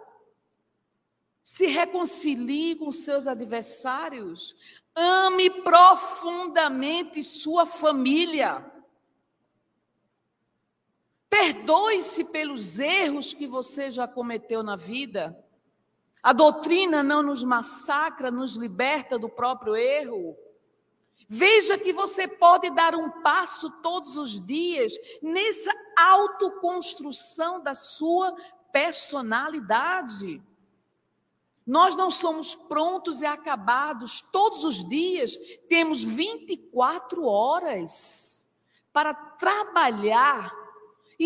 [1.42, 4.56] Se reconcilie com seus adversários.
[4.94, 8.64] Ame profundamente sua família.
[11.28, 15.43] Perdoe-se pelos erros que você já cometeu na vida.
[16.24, 20.34] A doutrina não nos massacra, nos liberta do próprio erro.
[21.28, 28.34] Veja que você pode dar um passo todos os dias nessa autoconstrução da sua
[28.72, 30.42] personalidade.
[31.66, 34.22] Nós não somos prontos e acabados.
[34.32, 35.36] Todos os dias
[35.68, 38.48] temos 24 horas
[38.94, 40.63] para trabalhar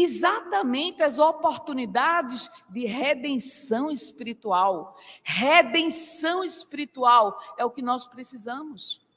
[0.03, 4.96] exatamente as oportunidades de redenção espiritual.
[5.22, 9.09] Redenção espiritual é o que nós precisamos.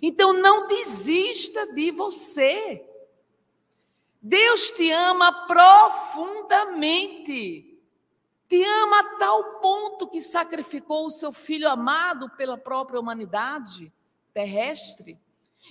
[0.00, 2.88] Então não desista de você.
[4.20, 7.68] Deus te ama profundamente.
[8.48, 13.92] Te ama a tal ponto que sacrificou o seu filho amado pela própria humanidade
[14.32, 15.18] terrestre.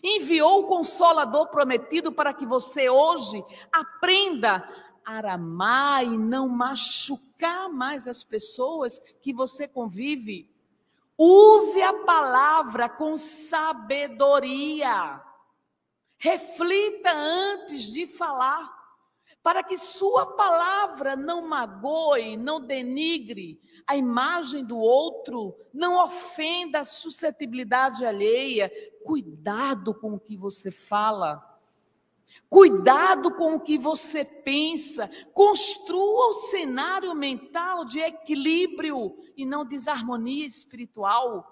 [0.03, 4.67] Enviou o consolador prometido para que você hoje aprenda
[5.05, 10.49] a amar e não machucar mais as pessoas que você convive.
[11.17, 15.21] Use a palavra com sabedoria.
[16.17, 18.80] Reflita antes de falar,
[19.43, 26.85] para que sua palavra não magoe, não denigre a imagem do outro, não ofenda a
[26.85, 28.71] suscetibilidade alheia.
[29.03, 31.47] Cuidado com o que você fala.
[32.49, 35.09] Cuidado com o que você pensa.
[35.33, 41.47] Construa o cenário mental de equilíbrio e não desarmonia espiritual.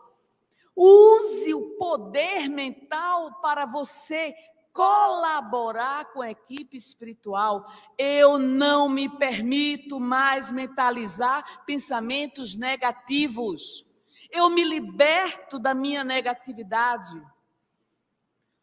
[0.75, 4.33] Use o poder mental para você
[4.73, 7.65] colaborar com a equipe espiritual.
[7.97, 13.89] Eu não me permito mais mentalizar pensamentos negativos.
[14.31, 17.19] Eu me liberto da minha negatividade.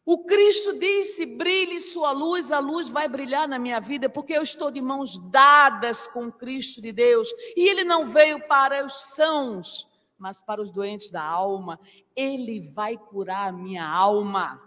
[0.05, 4.41] O Cristo disse: brilhe sua luz, a luz vai brilhar na minha vida, porque eu
[4.41, 7.27] estou de mãos dadas com o Cristo de Deus.
[7.57, 11.77] E ele não veio para os sãos, mas para os doentes da alma.
[12.15, 14.66] Ele vai curar a minha alma.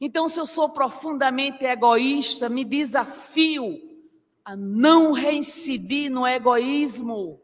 [0.00, 3.78] Então, se eu sou profundamente egoísta, me desafio
[4.42, 7.40] a não reincidir no egoísmo.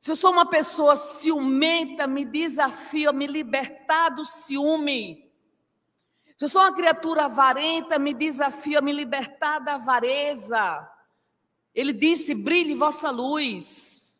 [0.00, 5.30] Se eu sou uma pessoa ciumenta, me desafio a me libertar do ciúme.
[6.38, 10.88] Se eu sou uma criatura avarenta, me desafio a me libertar da avareza.
[11.74, 14.16] Ele disse: brilhe vossa luz.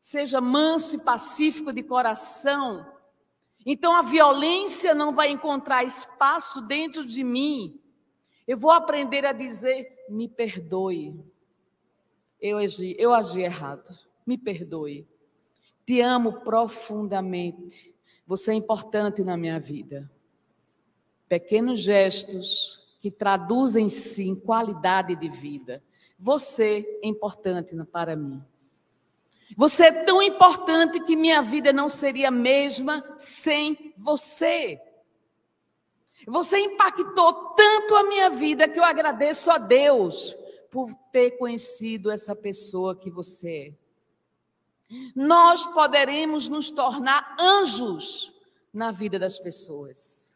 [0.00, 2.93] Seja manso e pacífico de coração.
[3.64, 7.80] Então a violência não vai encontrar espaço dentro de mim.
[8.46, 11.18] Eu vou aprender a dizer: me perdoe.
[12.40, 13.96] Eu agi, eu agi errado.
[14.26, 15.06] Me perdoe.
[15.86, 17.94] Te amo profundamente.
[18.26, 20.10] Você é importante na minha vida
[21.28, 25.82] pequenos gestos que traduzem-se em qualidade de vida.
[26.18, 28.40] Você é importante para mim.
[29.56, 34.80] Você é tão importante que minha vida não seria a mesma sem você.
[36.26, 40.34] Você impactou tanto a minha vida que eu agradeço a Deus
[40.70, 43.84] por ter conhecido essa pessoa que você é.
[45.14, 48.40] Nós poderemos nos tornar anjos
[48.72, 50.32] na vida das pessoas.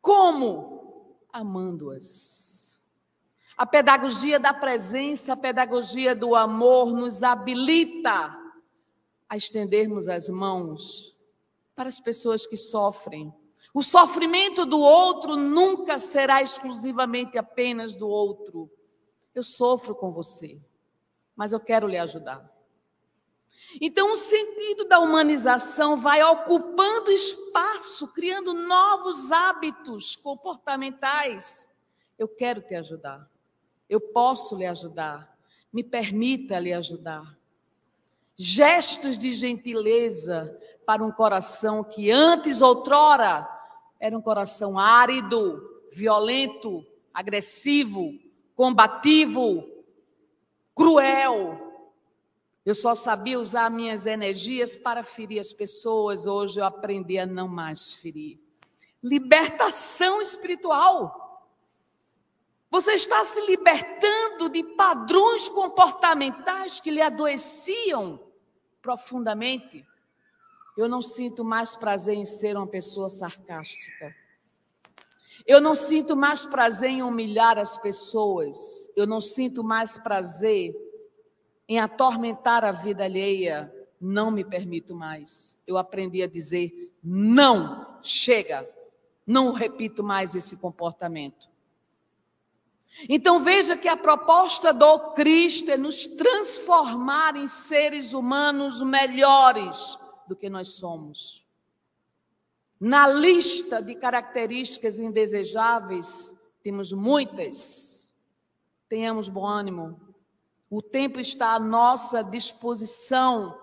[0.00, 1.16] Como?
[1.32, 2.47] Amando-as.
[3.58, 8.38] A pedagogia da presença, a pedagogia do amor nos habilita
[9.28, 11.16] a estendermos as mãos
[11.74, 13.34] para as pessoas que sofrem.
[13.74, 18.70] O sofrimento do outro nunca será exclusivamente apenas do outro.
[19.34, 20.60] Eu sofro com você,
[21.34, 22.48] mas eu quero lhe ajudar.
[23.80, 31.68] Então, o sentido da humanização vai ocupando espaço, criando novos hábitos comportamentais.
[32.16, 33.28] Eu quero te ajudar.
[33.88, 35.36] Eu posso lhe ajudar.
[35.72, 37.36] Me permita lhe ajudar.
[38.36, 43.48] Gestos de gentileza para um coração que antes, outrora,
[43.98, 48.14] era um coração árido, violento, agressivo,
[48.54, 49.66] combativo,
[50.74, 51.68] cruel,
[52.68, 56.26] eu só sabia usar minhas energias para ferir as pessoas.
[56.26, 58.38] Hoje eu aprendi a não mais ferir.
[59.02, 61.27] Libertação espiritual.
[62.70, 68.20] Você está se libertando de padrões comportamentais que lhe adoeciam
[68.82, 69.86] profundamente.
[70.76, 74.14] Eu não sinto mais prazer em ser uma pessoa sarcástica.
[75.46, 78.92] Eu não sinto mais prazer em humilhar as pessoas.
[78.94, 80.74] Eu não sinto mais prazer
[81.66, 85.62] em atormentar a vida alheia, não me permito mais.
[85.66, 88.68] Eu aprendi a dizer não, chega.
[89.26, 91.48] Não repito mais esse comportamento.
[93.08, 100.34] Então veja que a proposta do Cristo é nos transformar em seres humanos melhores do
[100.34, 101.46] que nós somos.
[102.80, 108.14] Na lista de características indesejáveis, temos muitas.
[108.88, 110.00] Tenhamos bom ânimo.
[110.70, 113.58] O tempo está à nossa disposição.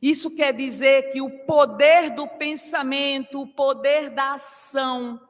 [0.00, 5.20] Isso quer dizer que o poder do pensamento, o poder da ação,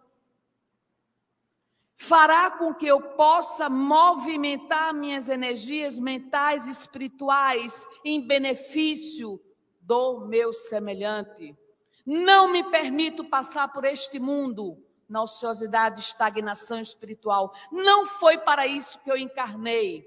[1.98, 9.40] fará com que eu possa movimentar minhas energias mentais e espirituais em benefício
[9.80, 11.58] do meu semelhante.
[12.06, 17.52] Não me permito passar por este mundo na ociosidade, estagnação espiritual.
[17.72, 20.04] Não foi para isso que eu encarnei.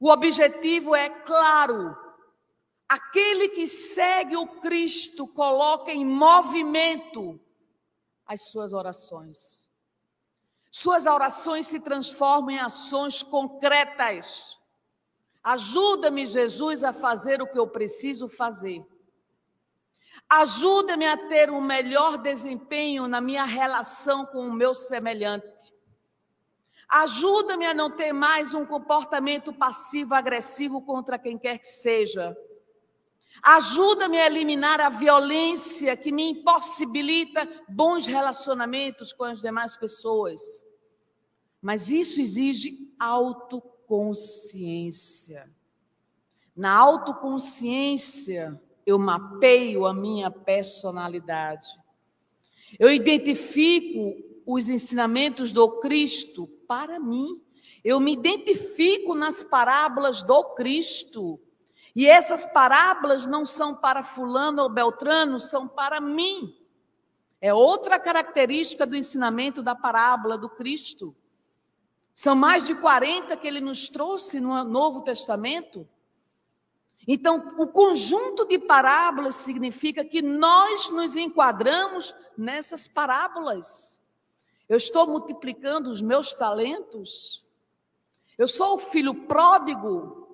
[0.00, 1.96] O objetivo é claro.
[2.88, 7.40] Aquele que segue o Cristo coloca em movimento
[8.26, 9.63] as suas orações.
[10.76, 14.58] Suas orações se transformam em ações concretas.
[15.40, 18.84] Ajuda-me, Jesus, a fazer o que eu preciso fazer.
[20.28, 25.72] Ajuda-me a ter um melhor desempenho na minha relação com o meu semelhante.
[26.88, 32.36] Ajuda-me a não ter mais um comportamento passivo-agressivo contra quem quer que seja.
[33.40, 40.63] Ajuda-me a eliminar a violência que me impossibilita bons relacionamentos com as demais pessoas.
[41.64, 45.50] Mas isso exige autoconsciência.
[46.54, 51.70] Na autoconsciência, eu mapeio a minha personalidade.
[52.78, 57.42] Eu identifico os ensinamentos do Cristo para mim.
[57.82, 61.40] Eu me identifico nas parábolas do Cristo.
[61.96, 66.54] E essas parábolas não são para Fulano ou Beltrano, são para mim.
[67.40, 71.16] É outra característica do ensinamento da parábola do Cristo.
[72.14, 75.88] São mais de 40 que ele nos trouxe no Novo Testamento.
[77.06, 84.00] Então, o conjunto de parábolas significa que nós nos enquadramos nessas parábolas.
[84.68, 87.44] Eu estou multiplicando os meus talentos.
[88.38, 90.24] Eu sou o filho pródigo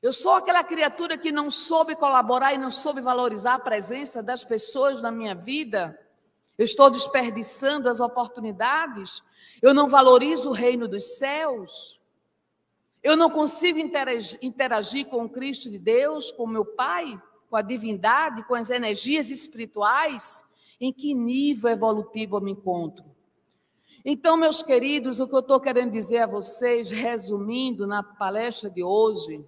[0.00, 4.44] eu sou aquela criatura que não soube colaborar e não soube valorizar a presença das
[4.44, 5.98] pessoas na minha vida.
[6.56, 9.22] Eu estou desperdiçando as oportunidades.
[9.60, 12.00] Eu não valorizo o reino dos céus.
[13.02, 17.62] Eu não consigo interagir, com o Cristo de Deus, com o meu Pai, com a
[17.62, 20.44] divindade, com as energias espirituais.
[20.80, 23.04] Em que nível evolutivo eu me encontro?
[24.04, 28.82] Então, meus queridos, o que eu estou querendo dizer a vocês, resumindo na palestra de
[28.82, 29.44] hoje,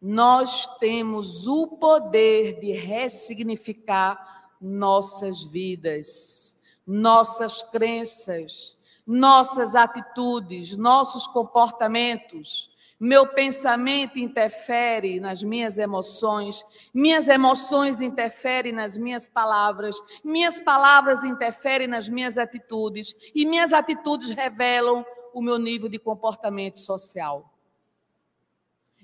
[0.00, 6.55] nós temos o poder de ressignificar nossas vidas,
[6.86, 8.76] nossas crenças,
[9.06, 12.74] nossas atitudes, nossos comportamentos.
[12.98, 16.64] Meu pensamento interfere nas minhas emoções,
[16.94, 24.30] minhas emoções interferem nas minhas palavras, minhas palavras interferem nas minhas atitudes, e minhas atitudes
[24.30, 27.52] revelam o meu nível de comportamento social.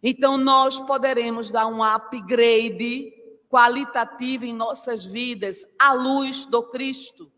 [0.02, 3.12] Então, nós poderemos dar um upgrade
[3.48, 7.31] qualitativo em nossas vidas à luz do Cristo.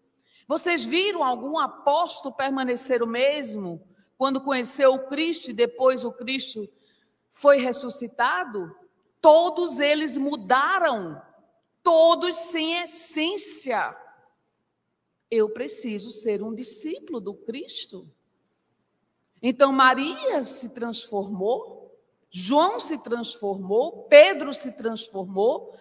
[0.46, 3.82] Vocês viram algum apóstolo permanecer o mesmo
[4.16, 6.68] quando conheceu o Cristo e depois o Cristo
[7.32, 8.74] foi ressuscitado?
[9.20, 11.20] Todos eles mudaram,
[11.82, 13.96] todos sem essência.
[15.30, 18.06] Eu preciso ser um discípulo do Cristo.
[19.42, 21.98] Então, Maria se transformou,
[22.30, 25.74] João se transformou, Pedro se transformou,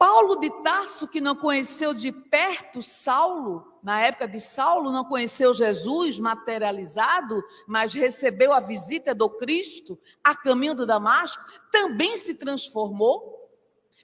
[0.00, 5.52] Paulo de Tarso, que não conheceu de perto Saulo, na época de Saulo, não conheceu
[5.52, 13.46] Jesus materializado, mas recebeu a visita do Cristo a caminho do Damasco, também se transformou.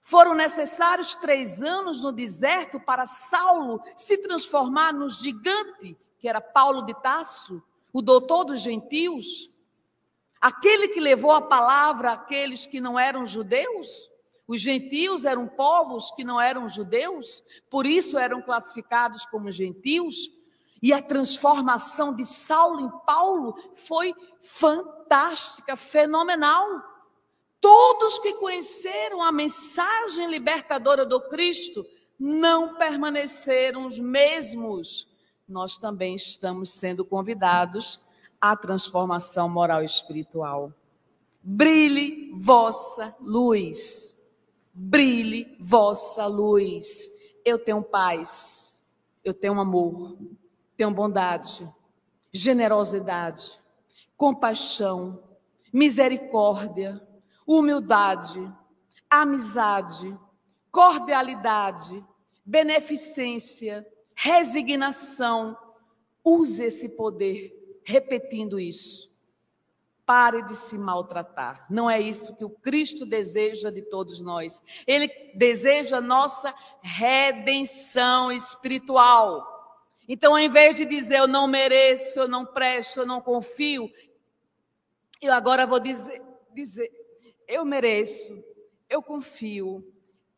[0.03, 6.83] Foram necessários três anos no deserto para Saulo se transformar no gigante, que era Paulo
[6.83, 9.51] de Tarso, o doutor dos gentios.
[10.39, 14.15] Aquele que levou a palavra àqueles que não eram judeus,
[14.49, 20.47] os gentios eram povos que não eram judeus, por isso eram classificados como gentios,
[20.81, 26.67] e a transformação de Saulo em Paulo foi fantástica, fenomenal.
[27.61, 31.85] Todos que conheceram a mensagem libertadora do Cristo
[32.19, 35.19] não permaneceram os mesmos.
[35.49, 38.01] Nós também estamos sendo convidados
[38.41, 40.73] a transformação moral e espiritual.
[41.43, 44.16] Brilhe vossa luz.
[44.79, 47.11] Brilhe vossa luz.
[47.43, 48.87] Eu tenho paz,
[49.25, 50.19] eu tenho amor,
[50.77, 51.67] tenho bondade,
[52.31, 53.59] generosidade,
[54.19, 55.23] compaixão,
[55.73, 57.01] misericórdia,
[57.47, 58.53] humildade,
[59.09, 60.15] amizade,
[60.71, 62.05] cordialidade,
[62.45, 65.57] beneficência, resignação.
[66.23, 69.16] Use esse poder repetindo isso.
[70.07, 71.67] Pare de se maltratar.
[71.69, 74.63] Não é isso que o Cristo deseja de todos nós.
[74.87, 79.57] Ele deseja nossa redenção espiritual.
[80.09, 83.91] Então, ao invés de dizer eu não mereço, eu não presto, eu não confio,
[85.21, 86.23] eu agora vou dizer,
[86.55, 86.91] dizer
[87.49, 88.45] eu mereço,
[88.89, 89.85] eu confio,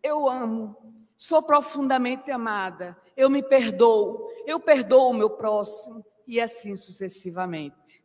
[0.02, 0.76] eu amo,
[1.16, 7.97] sou profundamente amada, eu me perdoo, eu perdoo o meu próximo e assim sucessivamente.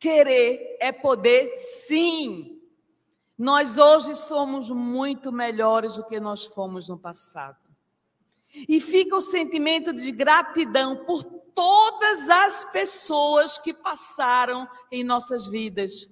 [0.00, 2.58] Querer é poder, sim.
[3.36, 7.58] Nós hoje somos muito melhores do que nós fomos no passado.
[8.66, 16.08] E fica o sentimento de gratidão por todas as pessoas que passaram em nossas vidas,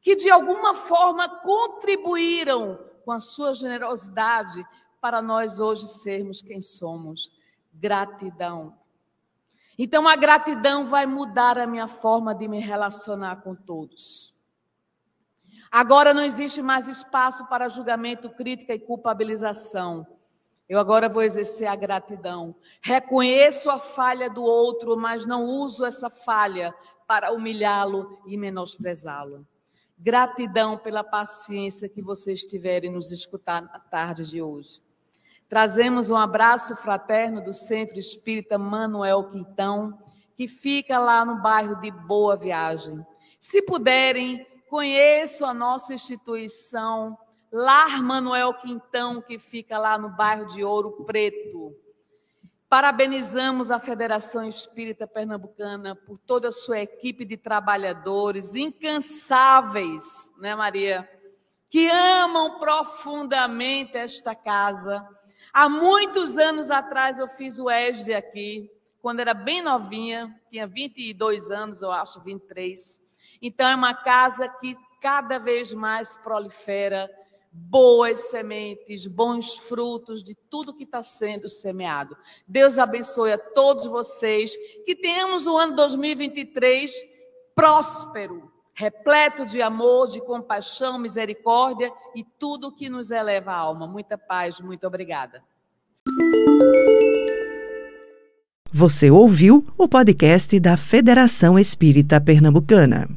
[0.00, 4.64] que de alguma forma contribuíram com a sua generosidade
[5.00, 7.30] para nós hoje sermos quem somos.
[7.72, 8.76] Gratidão.
[9.78, 14.34] Então a gratidão vai mudar a minha forma de me relacionar com todos.
[15.70, 20.06] Agora não existe mais espaço para julgamento, crítica e culpabilização.
[20.68, 22.54] Eu agora vou exercer a gratidão.
[22.80, 26.74] Reconheço a falha do outro, mas não uso essa falha
[27.06, 29.46] para humilhá-lo e menosprezá-lo.
[29.98, 34.80] Gratidão pela paciência que vocês tiverem nos escutar na tarde de hoje.
[35.48, 39.96] Trazemos um abraço fraterno do Centro Espírita Manuel Quintão,
[40.36, 43.06] que fica lá no bairro de Boa Viagem.
[43.38, 47.16] Se puderem, conheçam a nossa instituição,
[47.52, 51.72] Lar Manuel Quintão, que fica lá no bairro de Ouro Preto.
[52.68, 60.04] Parabenizamos a Federação Espírita Pernambucana por toda a sua equipe de trabalhadores incansáveis,
[60.40, 61.08] né, Maria?
[61.70, 65.08] Que amam profundamente esta casa
[65.58, 71.50] Há muitos anos atrás eu fiz o ESD aqui, quando era bem novinha, tinha 22
[71.50, 73.00] anos, eu acho, 23.
[73.40, 77.10] Então é uma casa que cada vez mais prolifera
[77.50, 82.14] boas sementes, bons frutos de tudo que está sendo semeado.
[82.46, 84.54] Deus abençoe a todos vocês,
[84.84, 86.92] que tenhamos o ano 2023
[87.54, 88.45] próspero,
[88.76, 93.86] repleto de amor, de compaixão, misericórdia e tudo que nos eleva a alma.
[93.86, 95.42] Muita paz, muito obrigada.
[98.70, 103.08] Você ouviu o podcast da Federação Espírita Pernambucana.